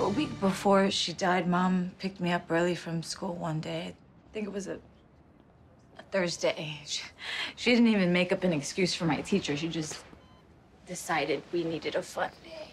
A 0.00 0.08
week 0.08 0.40
before 0.40 0.90
she 0.90 1.12
died, 1.12 1.46
Mom 1.48 1.92
picked 2.00 2.20
me 2.20 2.32
up 2.32 2.50
early 2.50 2.74
from 2.74 3.02
school 3.02 3.36
one 3.36 3.60
day. 3.60 3.94
I 3.94 4.32
think 4.32 4.46
it 4.46 4.52
was 4.52 4.66
a, 4.66 4.74
a 5.98 6.02
Thursday. 6.10 6.80
She, 6.84 7.02
she 7.54 7.70
didn't 7.70 7.88
even 7.88 8.12
make 8.12 8.32
up 8.32 8.42
an 8.42 8.52
excuse 8.52 8.92
for 8.92 9.04
my 9.04 9.20
teacher. 9.20 9.56
She 9.56 9.68
just 9.68 10.02
decided 10.86 11.42
we 11.52 11.62
needed 11.62 11.94
a 11.94 12.02
fun 12.02 12.30
day. 12.42 12.70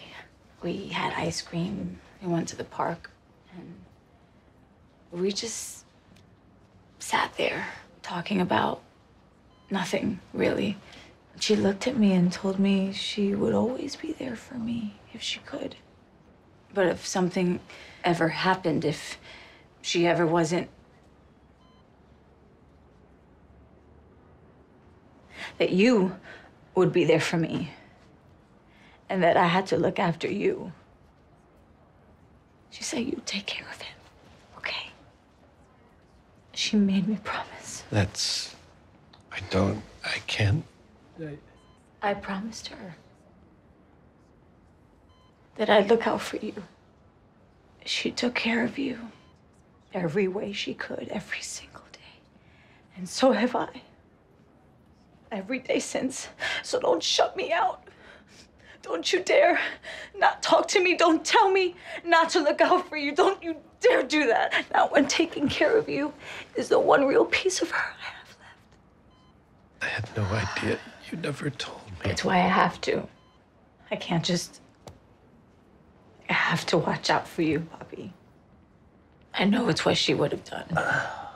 We 0.63 0.87
had 0.87 1.13
ice 1.13 1.41
cream. 1.41 1.99
We 2.23 2.27
went 2.27 2.47
to 2.49 2.55
the 2.55 2.63
park. 2.63 3.11
And 3.55 3.75
we 5.11 5.31
just 5.31 5.85
sat 6.97 7.37
there 7.37 7.67
talking 8.01 8.41
about 8.41 8.81
nothing, 9.69 10.19
really. 10.33 10.77
She 11.39 11.55
looked 11.55 11.87
at 11.87 11.97
me 11.97 12.13
and 12.13 12.33
told 12.33 12.57
me 12.59 12.91
she 12.93 13.35
would 13.35 13.53
always 13.53 13.95
be 13.95 14.11
there 14.11 14.35
for 14.35 14.55
me 14.55 14.99
if 15.13 15.21
she 15.21 15.39
could. 15.39 15.75
But 16.73 16.87
if 16.87 17.05
something 17.05 17.59
ever 18.03 18.29
happened, 18.29 18.85
if 18.85 19.17
she 19.81 20.07
ever 20.07 20.25
wasn't. 20.25 20.69
that 25.61 25.69
you 25.69 26.15
would 26.73 26.91
be 26.91 27.05
there 27.05 27.19
for 27.19 27.37
me. 27.37 27.71
And 29.09 29.21
that 29.21 29.37
I 29.37 29.45
had 29.45 29.67
to 29.67 29.77
look 29.77 29.99
after 29.99 30.27
you. 30.27 30.71
She 32.71 32.83
said 32.83 32.99
you'd 32.99 33.27
take 33.27 33.45
care 33.45 33.67
of 33.69 33.79
him, 33.79 33.95
okay? 34.57 34.89
She 36.53 36.77
made 36.77 37.07
me 37.07 37.19
promise. 37.23 37.83
That's. 37.91 38.55
I 39.31 39.39
don't. 39.51 39.83
I 40.03 40.17
can't. 40.25 40.63
I, 41.21 41.37
I 42.01 42.13
promised 42.15 42.69
her 42.69 42.95
that 45.55 45.69
I'd 45.69 45.89
look 45.89 46.07
out 46.07 46.21
for 46.21 46.37
you. 46.37 46.63
She 47.85 48.11
took 48.11 48.35
care 48.35 48.63
of 48.63 48.77
you 48.77 49.11
every 49.93 50.27
way 50.27 50.53
she 50.53 50.73
could, 50.73 51.09
every 51.09 51.41
single 51.41 51.83
day. 51.91 51.99
And 52.95 53.07
so 53.07 53.31
have 53.31 53.55
I. 53.55 53.81
Every 55.31 55.59
day 55.59 55.79
since. 55.79 56.27
So 56.63 56.79
don't 56.79 57.01
shut 57.01 57.35
me 57.35 57.51
out. 57.51 57.83
Don't 58.81 59.13
you 59.13 59.21
dare 59.21 59.59
not 60.17 60.41
talk 60.41 60.67
to 60.69 60.83
me. 60.83 60.95
Don't 60.95 61.23
tell 61.23 61.51
me 61.51 61.75
not 62.03 62.29
to 62.31 62.39
look 62.39 62.61
out 62.61 62.89
for 62.89 62.97
you. 62.97 63.13
Don't 63.13 63.41
you 63.43 63.55
dare 63.79 64.03
do 64.03 64.27
that. 64.27 64.65
Not 64.73 64.91
when 64.91 65.07
taking 65.07 65.47
care 65.47 65.77
of 65.77 65.87
you 65.87 66.13
is 66.55 66.69
the 66.69 66.79
one 66.79 67.05
real 67.05 67.25
piece 67.25 67.61
of 67.61 67.69
her 67.71 67.93
I 67.99 68.03
have 68.03 68.37
left. 68.39 69.83
I 69.83 69.85
had 69.85 70.09
no 70.17 70.23
idea. 70.35 70.79
You 71.11 71.17
never 71.17 71.49
told 71.49 71.85
me. 71.85 71.97
That's 72.03 72.23
why 72.23 72.37
I 72.37 72.47
have 72.47 72.79
to. 72.81 73.07
I 73.89 73.95
can't 73.95 74.23
just. 74.23 74.61
Have 76.51 76.65
to 76.65 76.77
watch 76.77 77.09
out 77.09 77.29
for 77.29 77.43
you, 77.43 77.61
Papi. 77.61 78.11
I 79.33 79.45
know 79.45 79.69
it's 79.69 79.85
what 79.85 79.95
she 79.95 80.13
would 80.13 80.33
have 80.33 80.43
done. 80.43 80.65